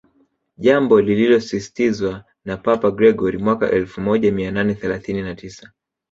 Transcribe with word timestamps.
jambo 0.57 1.01
lililosisitizwa 1.01 2.25
na 2.45 2.57
Papa 2.57 2.91
Gregori 2.91 3.37
mwaka 3.37 3.71
elfu 3.71 4.01
moja 4.01 4.31
mia 4.31 4.51
nane 4.51 4.75
thelathini 4.75 5.21
na 5.21 5.35
tisa 5.35 5.71